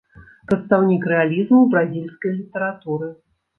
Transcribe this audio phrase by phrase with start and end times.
[0.51, 3.15] Прадстаўнік рэалізму ў бразільскай літаратуры.